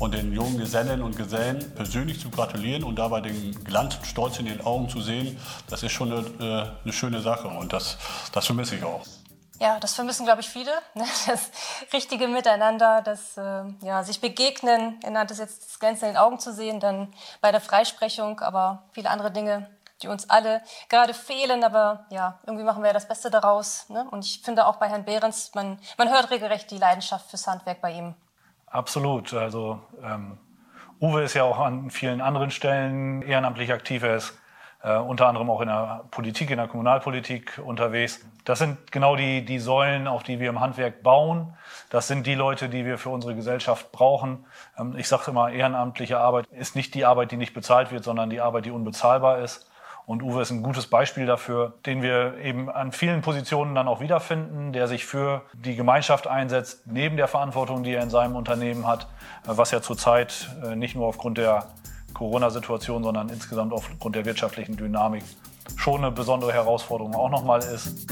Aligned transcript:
und 0.00 0.14
den 0.14 0.32
jungen 0.32 0.58
Gesellen 0.58 1.02
und 1.02 1.16
Gesellen 1.16 1.72
persönlich 1.74 2.20
zu 2.20 2.30
gratulieren 2.30 2.84
und 2.84 2.96
dabei 2.96 3.20
den 3.20 3.64
Glanz 3.64 3.96
und 3.96 4.06
Stolz 4.06 4.38
in 4.38 4.46
den 4.46 4.60
Augen 4.62 4.88
zu 4.88 5.00
sehen, 5.00 5.38
das 5.68 5.82
ist 5.82 5.92
schon 5.92 6.10
eine, 6.10 6.20
äh, 6.40 6.82
eine 6.82 6.92
schöne 6.92 7.20
Sache 7.20 7.48
und 7.48 7.72
das, 7.72 7.98
das 8.32 8.46
vermisse 8.46 8.76
ich 8.76 8.82
auch. 8.82 9.04
Ja, 9.60 9.78
das 9.78 9.92
vermissen, 9.92 10.24
glaube 10.24 10.40
ich, 10.40 10.48
viele. 10.48 10.72
Ne? 10.94 11.04
Das 11.26 11.50
richtige 11.92 12.28
Miteinander, 12.28 13.02
das 13.02 13.36
äh, 13.36 13.62
ja, 13.82 14.02
sich 14.02 14.20
begegnen, 14.20 14.98
es 15.04 15.38
jetzt 15.38 15.66
das 15.66 15.78
Glänzen 15.78 16.08
in 16.08 16.14
den 16.14 16.20
Augen 16.20 16.40
zu 16.40 16.52
sehen, 16.52 16.80
dann 16.80 17.12
bei 17.42 17.52
der 17.52 17.60
Freisprechung, 17.60 18.40
aber 18.40 18.84
viele 18.92 19.10
andere 19.10 19.30
Dinge, 19.30 19.68
die 20.02 20.08
uns 20.08 20.30
alle 20.30 20.62
gerade 20.88 21.12
fehlen. 21.12 21.62
Aber 21.62 22.06
ja, 22.08 22.38
irgendwie 22.46 22.64
machen 22.64 22.82
wir 22.82 22.88
ja 22.88 22.94
das 22.94 23.06
Beste 23.06 23.30
daraus. 23.30 23.88
Ne? 23.90 24.06
Und 24.10 24.24
ich 24.24 24.40
finde 24.42 24.66
auch 24.66 24.76
bei 24.76 24.88
Herrn 24.88 25.04
Behrens, 25.04 25.50
man, 25.54 25.78
man 25.98 26.08
hört 26.08 26.30
regelrecht 26.30 26.70
die 26.70 26.78
Leidenschaft 26.78 27.28
fürs 27.28 27.46
Handwerk 27.46 27.82
bei 27.82 27.92
ihm. 27.92 28.14
Absolut. 28.70 29.34
Also 29.34 29.80
ähm, 30.02 30.38
Uwe 31.00 31.22
ist 31.22 31.34
ja 31.34 31.42
auch 31.42 31.58
an 31.58 31.90
vielen 31.90 32.20
anderen 32.20 32.50
Stellen 32.52 33.22
ehrenamtlich 33.22 33.72
aktiv. 33.72 34.02
Er 34.04 34.16
ist 34.16 34.38
äh, 34.82 34.96
unter 34.96 35.26
anderem 35.26 35.50
auch 35.50 35.60
in 35.60 35.68
der 35.68 36.04
Politik, 36.12 36.50
in 36.50 36.58
der 36.58 36.68
Kommunalpolitik 36.68 37.60
unterwegs. 37.64 38.24
Das 38.44 38.60
sind 38.60 38.92
genau 38.92 39.16
die, 39.16 39.44
die 39.44 39.58
Säulen, 39.58 40.06
auf 40.06 40.22
die 40.22 40.38
wir 40.38 40.48
im 40.48 40.60
Handwerk 40.60 41.02
bauen. 41.02 41.54
Das 41.90 42.06
sind 42.06 42.26
die 42.26 42.36
Leute, 42.36 42.68
die 42.68 42.86
wir 42.86 42.96
für 42.96 43.10
unsere 43.10 43.34
Gesellschaft 43.34 43.90
brauchen. 43.90 44.46
Ähm, 44.78 44.94
ich 44.96 45.08
sage 45.08 45.32
immer, 45.32 45.50
ehrenamtliche 45.50 46.18
Arbeit 46.18 46.46
ist 46.52 46.76
nicht 46.76 46.94
die 46.94 47.04
Arbeit, 47.04 47.32
die 47.32 47.36
nicht 47.36 47.54
bezahlt 47.54 47.90
wird, 47.90 48.04
sondern 48.04 48.30
die 48.30 48.40
Arbeit, 48.40 48.66
die 48.66 48.70
unbezahlbar 48.70 49.38
ist. 49.38 49.68
Und 50.10 50.24
Uwe 50.24 50.42
ist 50.42 50.50
ein 50.50 50.64
gutes 50.64 50.88
Beispiel 50.88 51.24
dafür, 51.24 51.74
den 51.86 52.02
wir 52.02 52.36
eben 52.38 52.68
an 52.68 52.90
vielen 52.90 53.20
Positionen 53.20 53.76
dann 53.76 53.86
auch 53.86 54.00
wiederfinden, 54.00 54.72
der 54.72 54.88
sich 54.88 55.06
für 55.06 55.42
die 55.52 55.76
Gemeinschaft 55.76 56.26
einsetzt, 56.26 56.82
neben 56.88 57.16
der 57.16 57.28
Verantwortung, 57.28 57.84
die 57.84 57.92
er 57.92 58.02
in 58.02 58.10
seinem 58.10 58.34
Unternehmen 58.34 58.88
hat, 58.88 59.04
äh, 59.44 59.50
was 59.50 59.70
ja 59.70 59.80
zurzeit 59.80 60.50
äh, 60.64 60.74
nicht 60.74 60.96
nur 60.96 61.06
aufgrund 61.06 61.38
der 61.38 61.68
Corona-Situation, 62.12 63.04
sondern 63.04 63.28
insgesamt 63.28 63.72
aufgrund 63.72 64.16
der 64.16 64.24
wirtschaftlichen 64.24 64.76
Dynamik 64.76 65.22
schon 65.76 65.98
eine 65.98 66.10
besondere 66.10 66.52
Herausforderung 66.52 67.14
auch 67.14 67.30
nochmal 67.30 67.60
ist. 67.60 68.08